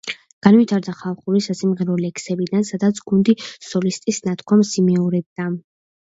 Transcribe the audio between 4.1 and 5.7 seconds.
ნათქვამს იმეორებდა.